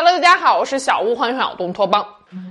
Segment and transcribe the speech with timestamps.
[0.00, 2.06] Hello，大家好，我是小屋，欢迎小东托邦。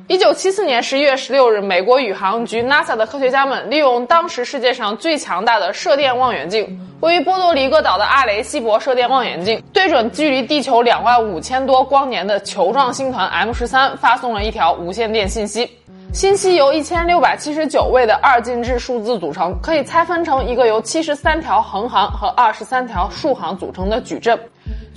[0.10, 15.72] 一九七四年十一月十六日，美国宇航局 NASA 的科学家们利用当时世界上最强大的射电望远镜——位于波多黎各岛的阿雷西博射电望远镜，对准距离地球两万五千多光年的球状星团 M 十三，发送了一条无线电信息。
[16.12, 24.38] 信息由一千六百七十九位的二进制数字组成，可以拆分成一个由七十三条横行和二十三条竖行组成的矩阵。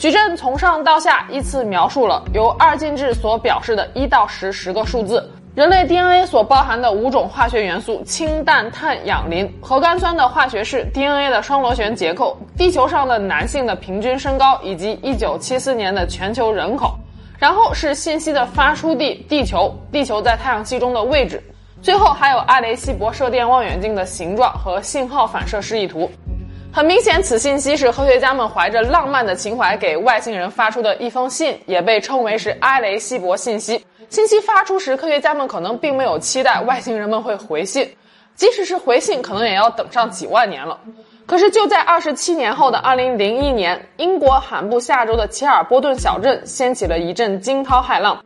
[0.00, 16.98] 矩阵从上到下依次描述了由二进制所表示的一到十十个数字，人类 DNA 所包含的五种化学元素氢、氮、碳、氧、磷，核苷酸的化学式，DNA 的双螺旋结构，地球上的男性的平均身高，以及一九七四年的全球人口。
[17.38, 21.42] 然后是信息的发出地地球，地球在太阳系中的位置，
[21.82, 26.10] 最后还有阿雷西博射电望远镜的形状和信号反射示意图。
[26.73, 33.84] 很明显，此信息是科学家们怀着浪漫的情怀给外星人发出的一封信，也被称为是埃雷西博信息。
[34.09, 37.89] 信息发出时，科学家们可能并没有期待外星人们会回信，
[38.36, 40.78] 即使是回信，可能也要等上几万年了。
[41.27, 48.25] 可是就在二十七年后的二零零一年，英国罕布夏州的切尔波顿小镇掀起了一阵惊涛骇浪。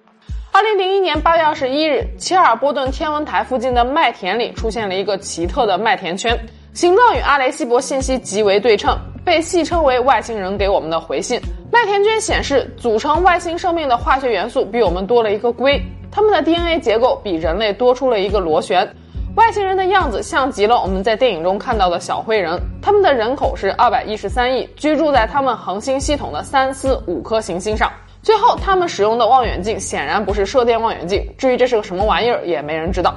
[0.53, 6.39] 二零零一年八月二十一日，切尔波顿天文台附近的麦田里出现了一个奇特的麦田圈。
[6.75, 11.41] 形状与阿雷西博信息极为对称，被戏称为外星人给我们的回信。
[11.71, 15.81] 麦田圈显示，组成外星生命的化学元素比我们多了一个硅，
[16.11, 18.93] 它们的 DNA 结构比人类多出了一个螺旋。
[19.37, 22.61] 外星人的样子像极了我们在电影中看到的小灰人。
[22.83, 27.89] 他们的人口是二百一十三亿，居住在他们恒星系统的三四五颗行星上。
[28.21, 31.25] 最后，他们使用的望远镜显然不是射电望远镜。
[31.39, 33.15] 至于这是个什么玩意儿，也没人知道。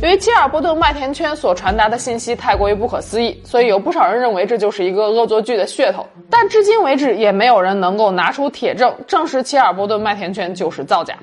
[0.00, 6.06] 由于切尔波顿麦田圈所传达的信息太过于不可思议，所以有不少人认为这就是一个恶作剧的噱头。
[6.30, 11.16] 但至今为止，也没有人能够拿出铁证证实切尔波顿麦田圈就是造假。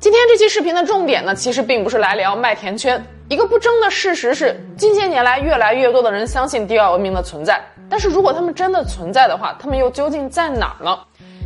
[0.00, 3.00] 今天这期视频的重点呢，其实并不是来聊麦田圈。
[3.28, 7.60] 一个不争的事实是，近些年来越来越多的人相信地外文明的存在。
[7.88, 10.98] 但是如果他们真的存在的话，他们又究竟在哪儿呢？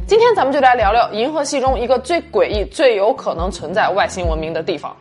[0.07, 4.97] 今天咱们就来聊聊银河系中一个最诡异、最有可能存在外星文明的地方。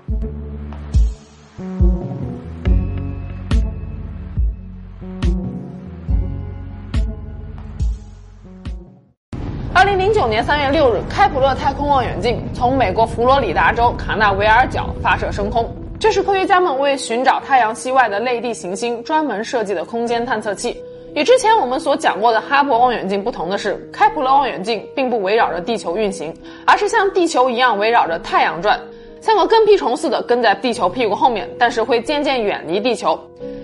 [9.83, 15.69] 二零零九年三月六日，开普勒太空望远镜从美国佛罗里达州卡纳维尔角发射升空。
[15.99, 20.81] 这是科学家们为寻找太阳系外的类地行星专门设计的空间探测器。
[21.15, 26.33] 与之前我们所讲过的哈勃望远镜不同的是，开普勒望远镜并不围绕着地球运行，
[26.65, 28.79] 而是像地球一样围绕着太阳转，
[29.19, 33.19] 像个跟屁虫似的跟在地球屁股后面，但是会渐渐远离地球。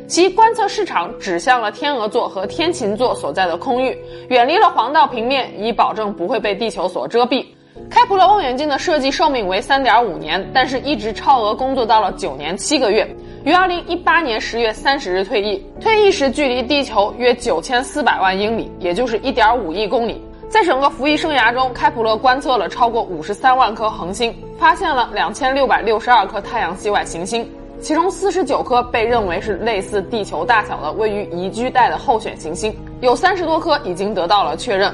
[0.10, 3.96] 其观测视场指向了天鹅座和天琴座所在的空域，
[4.30, 7.46] 远离了黄道平面，以保证不会被地球所遮蔽。
[7.92, 13.08] 开普勒望远镜的设计寿命为三点五年，但是一直超额工作到了九年七个月，
[13.46, 15.64] 于二零一八年十月三十日退役。
[15.80, 20.20] 退役时距离地球约九千四百万英里，也就是一点五亿公里。
[20.50, 27.48] 在整个服役生涯中，开普勒观测了超过五十三万颗恒星，发现了两千六百六十二颗太阳系外行星。
[27.82, 34.94] 其中四十九颗被认为是类似地球大小的位于宜居带的候选行星，有三十多颗已经得到了确认。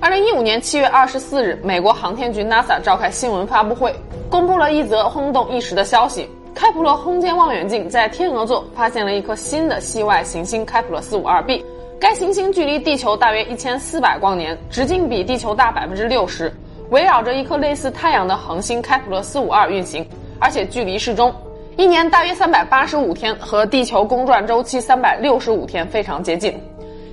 [0.00, 3.94] 二零一五年七月二十四日，美国航天局 NASA 召开新闻发布会，
[4.30, 11.64] 公布了一则轰动一时的消息：开普勒空间望远镜在天鹅座发现了一颗新的系外行星开普勒四五二 b。
[11.98, 16.52] 该行星距离地球大约一千四百光年，直径比地球大百分之六十，
[16.90, 20.06] 围绕着一颗类似太阳的恒星开普勒四五二运行，
[20.38, 21.34] 而且距离适中。
[21.76, 26.54] 一年大约三百八十五天，和地球公转周期三百六十五天非常接近。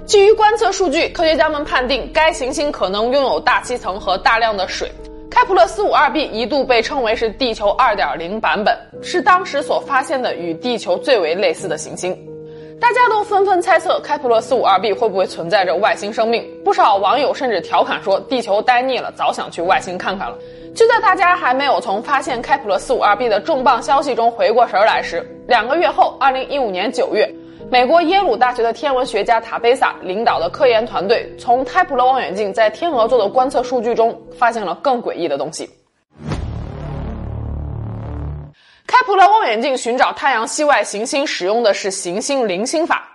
[0.05, 4.91] 基于观测数据，科学家们判定该行星可能拥有大气层和大量的水。
[5.31, 12.15] 开普勒四五二 b 一度被称为是地球二点零版本，是当时所发现的与地球最为类似的行星。
[12.79, 16.47] 大家都纷纷猜测开普勒四五二 b 会不会存在着外星生命。
[16.63, 20.37] 不少网友甚至调侃说：“地球呆腻了，早想去外星看看了。”
[20.73, 27.29] 就在大家还没有从发现开普勒四五二 b 的重磅消息中回过神来时，两个月后，二零一五年九月，
[27.69, 35.69] 美国耶鲁大学的天文学家塔贝萨领导的科研团队从开普勒望远镜在天鹅座的观测数据中发现了更诡异的东西。
[38.87, 43.10] 开普勒望远镜寻找太阳系外行星使用的是行星零星法。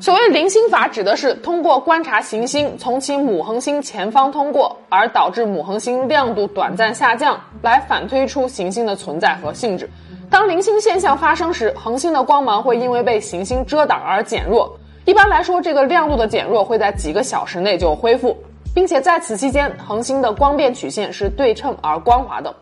[0.00, 9.90] 所谓零星法，指的是通过观察行星从其母恒星前方通过，而导致母恒星亮度短暂下降，来反推出行星的存在和性质。
[10.30, 14.74] 当零星现象发生时，恒星的光芒会因为被行星遮挡而减弱。
[15.04, 18.36] 一般来说，这个亮度的减弱会在几个小时内就恢复。
[18.74, 22.52] 并且在此期间，恒星的光变曲线是对称而光滑的。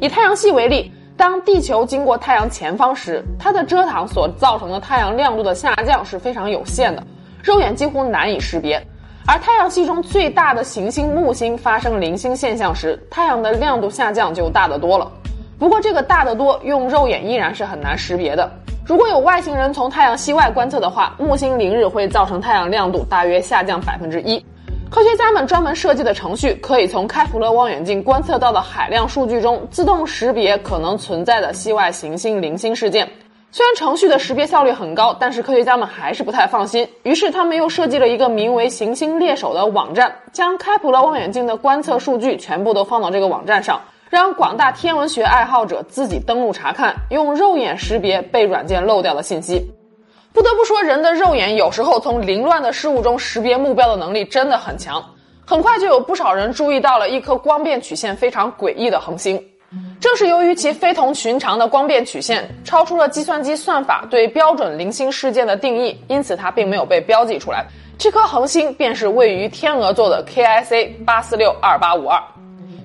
[0.00, 0.90] 以太阳系为例，
[1.22, 7.06] 当地球经过太阳前方时，它的遮挡所造成的太阳亮度的下降是非常有限的，
[7.44, 8.84] 肉眼几乎难以识别。
[9.24, 15.08] 而太阳系中最大的行星木星发生零星现象时，太阳的亮度下降就大得多了。
[15.60, 18.50] 不过，这个大得多用肉眼依然是很难识别的。
[18.84, 24.44] 如果有外星人从太阳系外观测的话，木星凌日会造成太阳亮度大约下降百分之一。
[24.92, 33.08] 科学家们专门设计的程序，可以从开普勒望远镜观测到的海量数据中自动识别可能存在的系外行星零星事件。
[33.50, 36.86] 虽然程序的识别效率很高，但是科学家们还是不太放心。
[37.04, 43.80] 于是他们又设计了一个名为“行星猎手”的网站，将开普勒望远镜的观测数据全部都放到这个网站上。
[44.10, 49.72] 让广大天文学爱好者自己登录查看，用肉眼识别被软件漏掉的信息。
[50.32, 55.04] 不得不说，人的肉眼有时候从凌乱的事物中识别目标的能力真的很强。
[55.44, 59.42] 很快就有不少人注意到了一颗光变曲线非常诡异的恒星。
[60.00, 67.66] 正是由于其非同寻常的光变曲线超出了计算机算法对标准零星事件的定义，因此它并没有被标记出来。
[67.98, 72.18] 这颗恒星便是位于天鹅座的 KIC 八四六二八五二。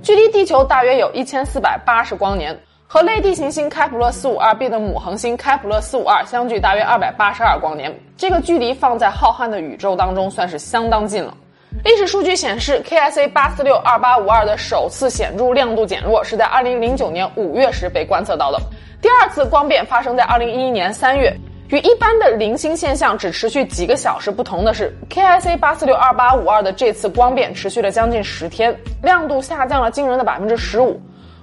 [0.03, 2.57] 距离地球大约有一千四百八十光年，
[2.89, 7.93] 和类地行星开普勒四五二 b 的母恒星开普勒四五二相距大约二百八十二光年。
[8.15, 11.35] 这个距离放在浩瀚的宇宙当中算是相当近了。
[11.83, 18.59] 历史数据显示，KIC 八四六二八五二的首次显著亮度减弱是在二零零九年五月时被观测到的，
[19.01, 21.35] 第二次光变发生在二零一一年三月。
[21.67, 28.73] 与一般的零星现象只持续几个小时不同的是，KIC 八四六二八五二的这次光变持续了将近十天，
[29.03, 30.97] 亮度下降了惊人的百分之十五，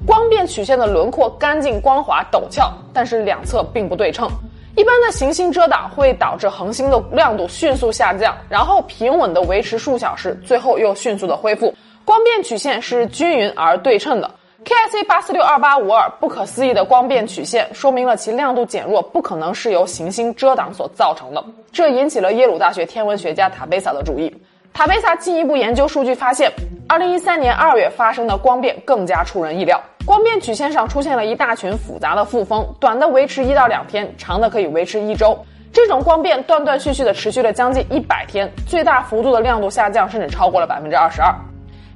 [0.06, 4.29] 光变曲线的轮廓干净光滑陡峭，但是两侧并不对称。
[4.77, 11.75] 一般的行星遮挡会导致恒星的亮度迅速下降，然后平稳的维持数小时，最后又迅速的恢复。
[12.05, 14.31] 光变曲线是均匀而对称的。
[14.65, 21.45] KIC 八四六二八五二不可思议的光变曲线，说明了其亮度减弱不可能是由行星遮挡所造成的。
[21.71, 24.35] 这引起了耶鲁大学天文学家塔贝萨的注意。
[24.73, 26.50] 塔贝萨进一步研究数据，发现
[26.89, 29.81] 二零一三年二月发生的光变更加出人意料。
[30.06, 35.39] 光变曲线上出现了一大群复杂的副风，短的维持一到两天，长的可以维持一周。
[35.73, 41.35] 这种光变断断续续的持续了将近一百天，最大幅度的亮度下降甚至超过了百分之二十二。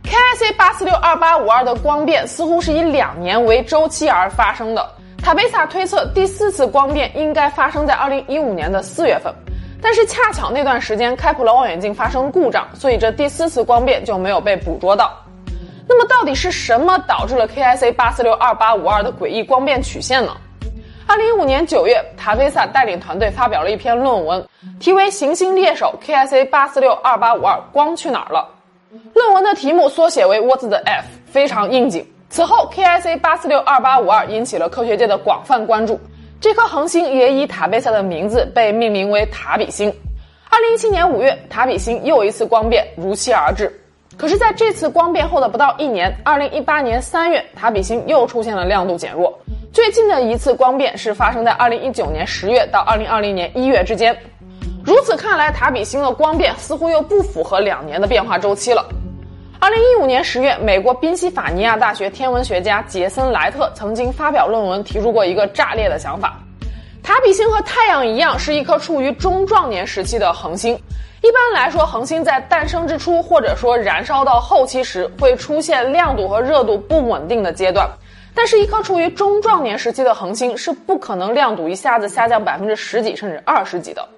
[0.05, 4.91] KIC 八四六二八五二的光变似乎是以两年为周期而发生的。
[5.23, 9.31] 塔贝萨推测，第四次光变应该发生在二零一五年的四月份，
[9.83, 15.13] 但是恰巧那段时间开普勒望远镜发生故障，所以这第四次光变就没有被捕捉到。
[15.89, 20.37] 那么，到底是什么导致了 KIC 八四六二八五二的诡异光变曲线呢？
[21.07, 24.47] 二零一五年九月，塔贝萨带领团队发表了一篇论文，
[24.79, 28.47] 题为《行星猎手 KIC 八四六二八五二光去哪儿了》。
[29.15, 32.07] 论文的题目缩写为 What's the F，非常应景。
[32.29, 35.99] 此后，KIC 八四六二八五二引起了科学界的广泛关注。
[36.39, 39.91] 这颗恒星也以塔贝萨的名字被命名为塔比星。
[40.51, 43.73] 二零一七年五月，塔比星又一次光变如期而至。
[44.19, 49.33] 可是，在这次光变后的不到一年，二零一八年三月，塔比星又出现了亮度减弱。
[49.73, 54.17] 最近的一次光变是发生在二零一九年十月到二零二零年一月之间。
[54.85, 58.85] 如此看来，塔比星的光变似乎又不符合两年的变化周期了。
[59.61, 66.37] 二零一五年十月，美国宾夕法尼亚大学天文学家杰森莱特曾经发表论文，提出过一个炸裂的想法：
[67.05, 70.77] 塔比星和太阳一样，是一颗处于中壮年时期的恒星。
[71.21, 77.89] 一般来说，恒星在诞生之初，或者说燃烧到后期时，会出现亮度和热度不稳定的阶段。
[78.35, 84.09] 但是，一颗处于中壮年时期的恒星是不可能亮度一下子下降百分之十几甚至二十几的。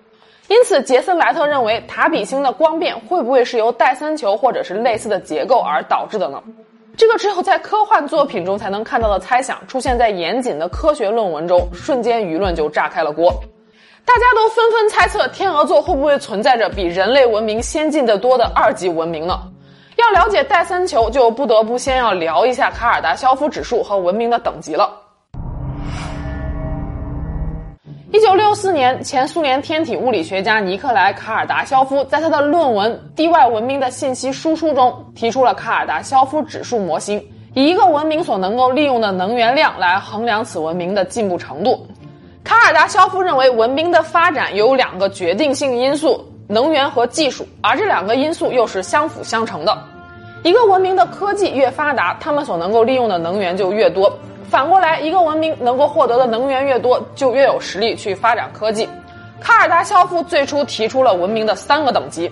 [0.48, 6.42] 因此，杰森莱特认为塔比星的光变会不会是由戴森球或者是类似的结构而导致的呢？
[6.98, 13.32] 这个只有在科幻作品中才能看到的猜想，出现在严谨的科学论文中，瞬间舆论就炸开了锅。
[14.10, 19.38] 大家都纷纷猜测天鹅座会不会存在着比人类文明先进的多的二级文明呢？
[19.94, 24.90] 要了解戴森球，就不得不先要聊一下卡尔达肖夫指数和文明的等级了。
[28.10, 37.24] 一九六四年，前苏联天体物理学家尼克莱·卡尔达肖夫在他的论文《地外文明的信息输出》中提出了卡尔达肖夫指数模型，
[37.54, 41.86] 以一个文明所能够利用的能源量来衡量此文明的进步程度。
[42.42, 49.76] 卡尔达肖夫认为，文明的发展有两个决定性因素：能源和技术，而这两个因素又是相辅相成的。
[50.42, 54.10] 一个文明的科技越发达，他们所能够利用的能源就越多。
[54.48, 58.88] 反过来，一个文明能够获得的能源越多，就越有实力去发展科技。
[59.38, 62.24] 卡尔达肖夫最初提出了文明的三个等级：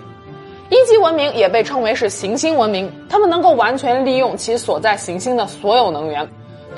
[0.69, 6.27] 一级文明也被称为是行星文明，他们能够完全利用其所在行星的所有能源。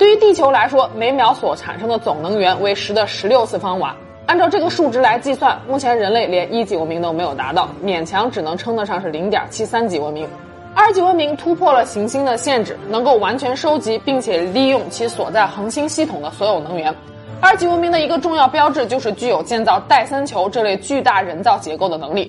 [0.02, 3.94] 对于地球来说，每秒所产生的总能源为十的十六次方瓦。
[4.26, 10.28] 按照这个数值来计算，目前人类连一级文明都没有达到，勉强只能称得上是零点七三级文明。
[10.74, 16.92] 二级文明突破了行星的限制，能够完全收集并且利用其所在恒星系统的所有能源。
[17.40, 22.28] 二级文明的一个重要标志就是具有建造戴森球这类巨大人造结构的能力。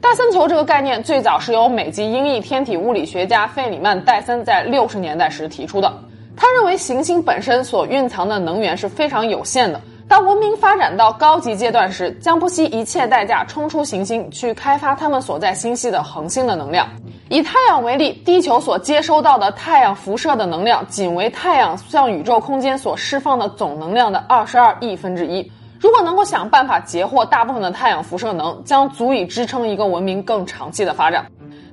[0.00, 5.92] 戴森球这个概念最早是由美籍英裔天体物理学家费里曼·戴森在六十年代时提出的。
[6.36, 9.80] 他认为行星本身所蕴藏的能源是非常有限的。
[10.06, 16.86] 当文明发展到高级阶段时，将不惜一切代价冲出行星，去开发他们所在星系的恒星的能量。
[17.30, 25.50] 以太阳为例，地球所接收到的太阳辐射的能量，仅为太阳向宇宙空间所释放的总能量的二十二亿分之一。
[25.80, 31.24] 如果能够想办法截获大部分的太阳辐射能，将足以支撑一个文明更长期的发展。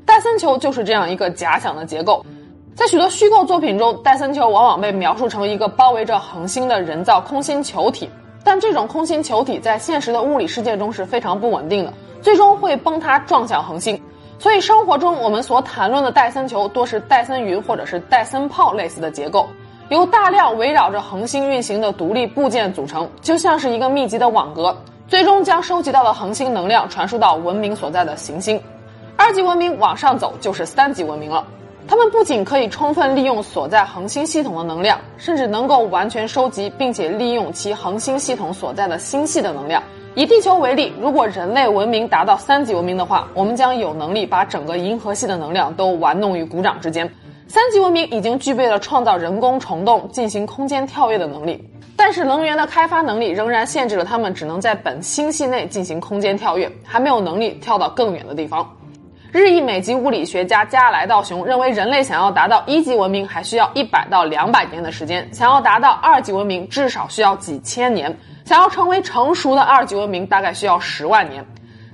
[0.06, 2.26] 戴森球就是这样一个假想的结构，
[2.74, 8.10] 在许多虚构作品中，戴森球往往被描述成一个包围着恒星的人造空心球体，
[8.46, 14.02] 但这种空心球体在现实的物理世界中是非常不稳定的，最终会崩塌撞向恒星。
[14.40, 19.48] 所以生活中我们所谈论的戴森球多是戴森云或者是戴森炮类似的结构。
[19.90, 24.76] 由大量围绕着恒星运行的独立部件组成，就像是一个密集的网格，
[25.10, 28.60] 最终将收集到的恒星能量传输到文明所在的行星。
[29.18, 31.46] 二级文明往上走就是三级文明了，
[31.92, 39.84] 他们不仅可以充分利用所在恒星系统的能量，甚至能够完全收集并且利用其恒星系统所在的星系的能量。
[40.16, 47.14] 以地球为例，如果人类文明达到三级文明的话，我们将有能力把整个银河系的能量都玩弄于股掌之间。
[47.50, 51.62] 三级文明已经具备了创造人工虫洞、进行空间跳跃的能力，
[51.98, 58.66] 但是能源的开发能力仍然限制了他们只能在本星系内进行空间跳跃，还没有能力跳到更远的地方。
[59.32, 71.46] 日裔美籍物理学家加莱道雄认为，人类想要达到一级文明还需要一百到两百年的时间，想要达到二级文明至少需要几千年，想要成为成熟的二级文明大概需要十万年，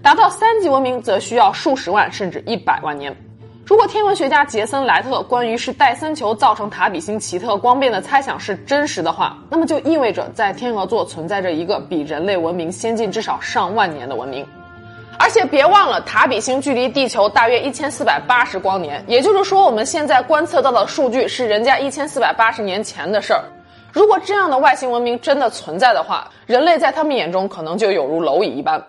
[0.01, 3.15] 达到三级文明则需要数十万甚至一百万年。
[3.67, 14.43] 如果天文学家杰森·莱特关于是戴森球造成塔比星奇特光变的猜想是真实的话，那么就意味着在天鹅座存在着一个比人类文明先进至少上万年的文明。
[15.19, 23.43] 而且别忘了，塔比星距离地球大约一千四百八十光年，也就是说，我们现在观测到的数据是人家一千四百八十年前的事儿。
[23.91, 28.81] 如果这样的外星文明真的存在的话，人类在他们眼中可能就有如蝼蚁一般。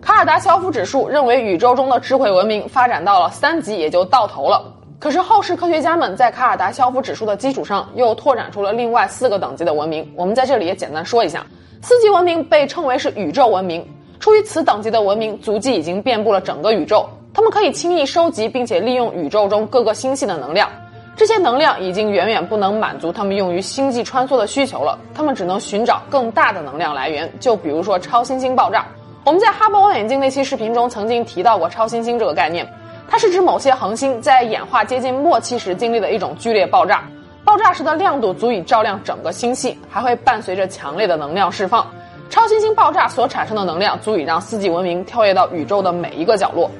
[0.00, 4.62] 卡尔达肖夫指数认为，宇宙中的智慧文明发展到了三级也就到头了。
[4.98, 10.12] 可是后世科学家们在卡尔达肖夫指数的基础上，又拓展出了另外四个等级的文明。
[10.16, 11.44] 我们在这里也简单说一下：
[11.80, 13.84] 四级文明被称为是宇宙文明。
[14.22, 17.04] 出于此等级的文明，足迹已经遍布了整个宇宙。
[17.34, 20.70] 他们可以轻易收集并且利用宇宙中各个星系的能量。
[21.16, 24.96] 这些能量已经远远不能满足他们用于星际穿梭的需求了。
[25.12, 28.86] 他们只能寻找更大的能量来源，就比如说超新星爆炸。
[29.24, 32.64] 我们在哈勃望远镜那期视频中曾经提到过超新星这个概念，
[33.08, 37.02] 它是指某些恒星在演化接近末期时经历的一种剧烈爆炸，
[37.44, 41.84] 爆炸时的亮度足以照亮整个星系，还会伴随着强烈的能量释放。
[42.32, 46.70] 超新星爆炸所产生的能量足以让四级文明跳跃到宇宙的每一个角落。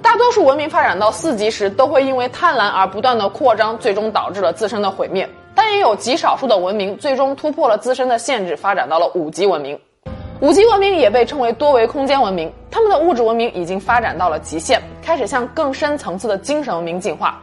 [0.00, 5.28] 大多数文明发展到四级时，都会因为贪婪而不断的扩张，最终导致了自身的毁灭。
[5.54, 9.78] 但也有极少数的文明最终突破了自身的限制，发展到了五级文明。
[10.40, 17.38] 五级文明也被称为多维空间文明，他们的物质文明已经发展到了极限，开始向更深层次的精神文明进化。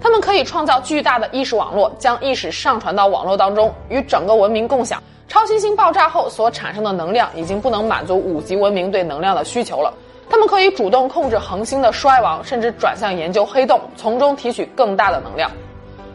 [0.00, 5.02] 他们可以创造巨大的意识网络，将意识上传到网络当中，与整个文明共享。
[5.28, 9.92] 超新星爆炸后所产生的能量已经不能满足五级文明对能量的需求了，
[10.30, 15.50] 他们可以主动控制恒星的衰亡，甚至转向研究黑洞，从中提取更大的能量。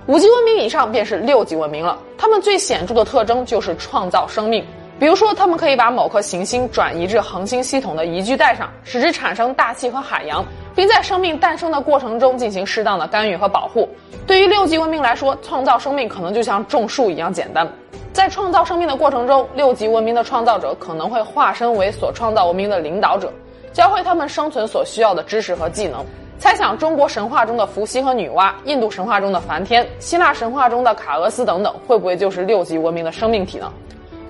[0.07, 4.65] 五级文明以上便是六级文明了，他们最显著的特征就是创造生命。
[4.99, 10.45] 比如说，他们可以把某颗行星转移至恒星系统的宜居带上，使之产生大气和海洋，
[10.75, 13.87] 并在生命诞生的过程中进行适当的干预和保护。
[14.25, 17.67] 对于六级文明来说，创造生命可能就像种树一样简单。
[18.11, 23.31] 在创造生命的过程中，六级文明的创造者可能会化身为所创造文明的领导者，
[23.71, 26.05] 教会他们生存所需要的知识和技能。
[26.39, 33.71] 猜想中国神话中的伏羲和女娲，印度神话中的梵天，希腊神话中的卡俄斯等等，会不会就是六级文明的生命体呢？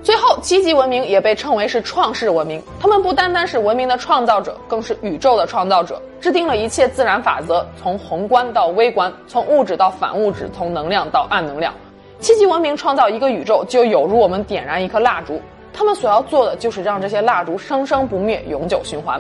[0.04, 2.62] 最后，七级文明也被称为是创世文明。
[2.78, 11.74] 他们不单单是文明的创造者，更是宇宙的创造者，制定了一切自然法则，从宏观到微观，从物质到反物质，从能量到暗能量。
[12.20, 15.42] 七级文明创造一个宇宙，就有如我们点燃一颗蜡烛。
[15.72, 19.20] 他们所要做的，就是让这些蜡烛生生不灭，永久循环。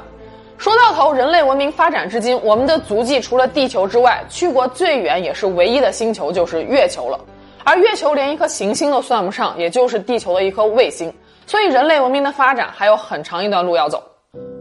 [0.57, 7.17] 说到头，人类文明发展至今，我们的足迹除了地球之外，去过最远也是唯一的星球就是月球了。
[7.63, 11.11] 而月球连一颗行星都算不上，也就是地球的一颗卫星。
[11.45, 14.01] 所以，人类文明的发展还有很长一段路要走。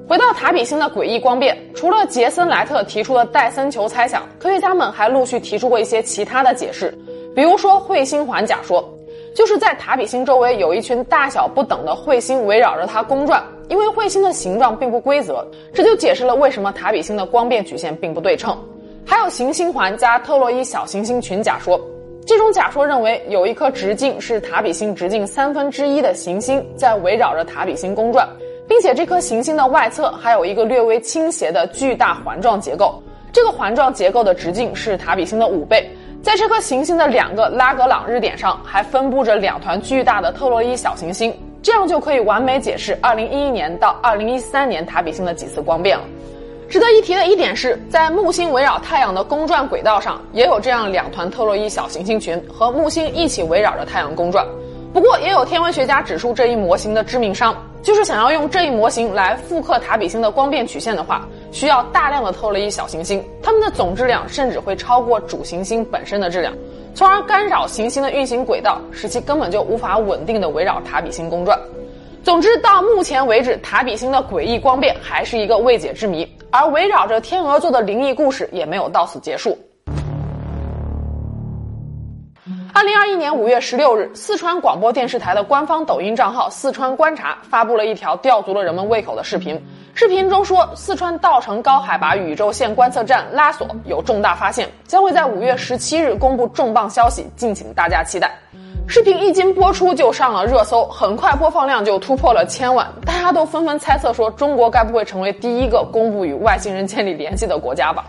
[0.08, 6.96] 回到塔比星的诡异光变，除了杰森·莱特提出的戴森球猜想，科学家们还陆续提出过一些其他的解释，
[7.34, 8.84] 比如说彗星环假说，
[9.34, 18.54] 就是在塔比星周围有一群大小不等的彗星围绕着它公转，因为彗星的形状并不规则，这就解释了为什么塔比星的光变曲线并不对称。
[19.06, 21.80] 还有行星环加特洛伊小行星群假说，
[22.26, 28.28] 这种假说认为有一颗直径是塔比星直径三分之一的行星在围绕着塔比星公转。
[28.68, 33.02] 并且这颗行星的外侧还有一个略微倾斜的巨大环状结构，
[33.32, 35.90] 这个环状结构的直径是塔比星的五倍。
[36.22, 46.04] 在这颗行星的两个拉格朗日点上还分布着两团巨大的特洛伊小行星，这样就可以完美解释2011年到2013年塔比星的几次光变了。
[46.72, 54.42] 值得一提的一点是，在木星围绕太阳的公转轨道上，也有这样两团特洛伊小行星群和木星一起围绕着太阳公转。
[54.90, 57.54] 不过，也有天文学家指出这一模型的致命伤。
[57.82, 66.54] 就是想要用这一模型来复刻塔比星的光变曲线的话，需要大量的特洛伊小行星，它们的总质量甚至会超过主行星本身的质量，
[66.94, 71.58] 从而干扰行星的运行轨道，使其根本就无法稳定的围绕塔比星公转。
[72.22, 79.58] 总之，到目前为止，塔比星的诡异光变还是一个未解之谜，而围绕着天鹅座的灵异故事也没有到此结束。
[82.72, 89.60] 二零二一年五月十六日，四川广播电视台的官方抖音账号“四川观察”发布了一条吊足了人们胃口的视频。
[89.94, 98.32] 视频中说，四川稻城高海拔宇宙线观测站拉索有重大发现，将会在五月十七日公布重磅消息，敬请大家期待。
[98.86, 108.04] 视频一经播出就上了热搜，很快播放量就突破了千万，大家都纷纷猜测说，中国该不会成为第一个公布与外星人建立联系的国家吧？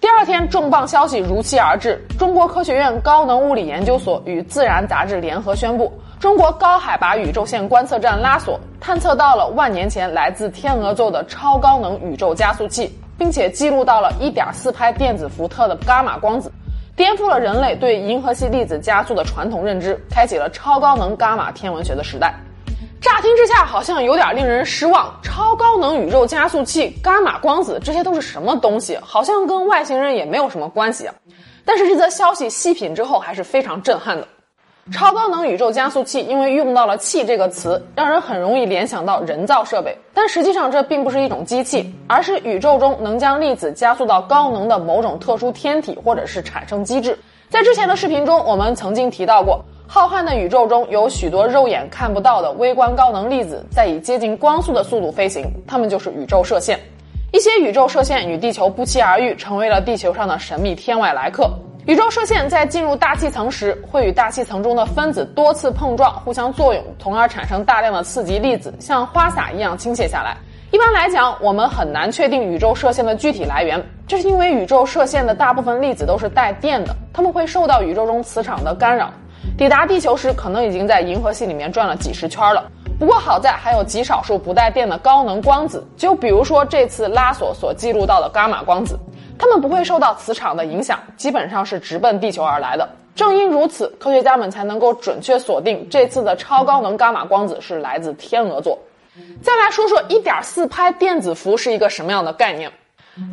[0.00, 2.04] 第二天，重磅消息如期而至。
[2.18, 16.52] 中国科学院高能物理研究所与《自然》杂志联合宣布，中国高海拔宇宙线观测站拉索探测到了万年前来自天鹅座的超高能宇宙加速器，并且记录到了1.4拍电子伏特的伽马光子，
[16.98, 22.34] 颠覆了人类对银河系粒子加速的传统认知，开启了超高能伽马天文学的时代。
[23.00, 28.98] 乍听之下好像有点令人失望，超高能宇宙加速器、伽马光子，这些都是什么东西？
[29.00, 31.08] 好像跟外星人也没有什么关系。
[31.64, 34.26] 但是这则消息细品之后还是非常震撼的。
[34.90, 47.18] 超高能宇宙加速器因为用到了“气”这个词，让人很容易联想到人造设备，但实际上这并不是一种机器，而是宇宙中能将粒子加速到高能的某种特殊天体或者是产生机制。
[47.50, 49.62] 在之前的视频中，我们曾经提到过。
[49.86, 56.78] 浩瀚的宇宙中有许多肉眼看不到的微观高能粒子在以接近光速的速度飞行，它们就是宇宙射线。
[57.32, 61.50] 一些宇宙射线与地球不期而遇，成为了地球上的神秘天外来客。
[61.88, 70.36] 宇宙射线在进入大气层时，会与大气层中的分子多次碰撞，互相作用，从而产生大量的次级粒子，像花洒一样倾泻下来。
[70.70, 79.10] 一般来讲，我们很难确定宇宙射线的具体来源，这是因为宇宙射线的大部分粒子都是带电的，它们会受到宇宙中磁场的干扰。
[79.56, 82.70] 抵达地球时，可能已经在银河系里面转了几十圈了。
[82.98, 88.98] 不过好在还有极少数不带电的高能光子，就比如说这次拉索所记录到的伽马光子，
[89.38, 92.88] 它们不会受到磁场的影响，基本上是直奔地球而来的。
[93.14, 98.78] 正因如此，科学家们才能够准确锁定这次的超高能伽马光子是来自天鹅座。
[99.42, 102.70] 再来说说一点四拍电子伏是一个什么样的概念。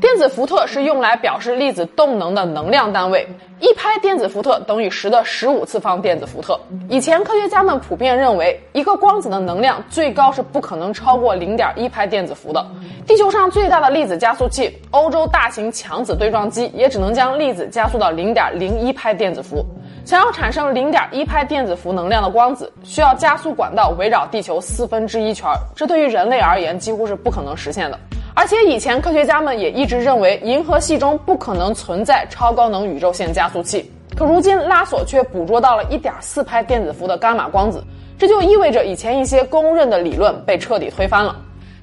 [0.02, 3.28] 电子伏特是用来表示粒子动能的能量单位，
[3.60, 6.60] 一拍电子伏特等于十的十五次方电子伏特。
[6.89, 12.65] 以前科学家们普遍认为，一个光子的能量最高是不可能超过零点一拍电子伏的。
[13.06, 19.63] 地球上最大的粒子加速器——欧洲大型强子对撞机，也只能将粒子加速到零点零一拍电子伏。
[20.04, 28.00] 想要产生零点一拍电子伏能量的光子，需要加速管道围绕地球四分之一圈，这对于人类而言几乎是不可能实现的。
[28.38, 37.82] 而且以前科学家们也一直认为银河系中不可能存在超高能宇宙线加速器，可如今拉索却捕捉到了一点四拍电子伏的伽马光子，
[38.19, 41.34] 这就意味着以前一些公认的理论被彻底推翻了。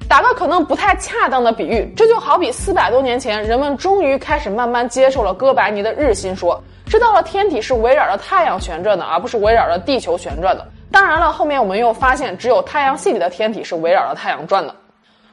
[0.07, 10.63] 打个可能不太恰当的比喻，这就好比四百多年前人们终于开始慢慢接受了哥白尼的日心说，知道了天体是围绕着太阳旋转的，而不是围绕着地球旋转的。
[10.91, 14.75] 当然了，后面我们又发现只有太阳系里的天体是围绕着太阳转的。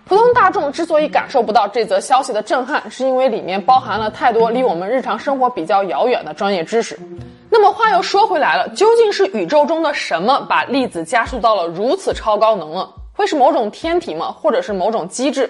[0.05, 6.99] 普通大众之所以感受不到这则消息的震撼，是因为里面包含了太多离我们日常生活比较遥远的专业知识。
[7.49, 12.91] 那么话又说回来了，究竟是宇宙中的什么把粒子加速到了如此超高能了？
[13.13, 14.35] 会是某种天体吗？
[14.41, 15.49] 或者是某种机制？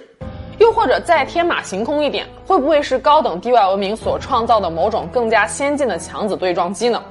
[0.59, 7.03] 又或者再天马行空一点，会不会是高等地外文明所创造的某种更加先进的强子对撞机呢？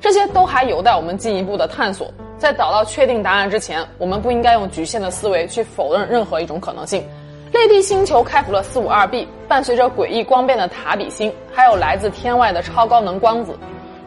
[0.00, 2.12] 这些都还有待我们进一步的探索。
[2.38, 7.02] 在找到确定答案之前，我们不应该用局限的思维去否认任何一种可能性。
[7.52, 13.56] 类地星球开服了四五二 b，伴随着诡异光变的塔比星，还有来自天外的超高能光子。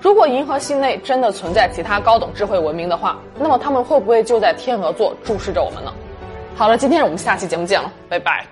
[0.02, 5.92] 如果银河系内真的存在其他高等智慧文明的话，那么他们会不会就在天鹅座注视着我们呢？
[6.56, 8.46] 好了，今天我们下期节目见了，拜拜。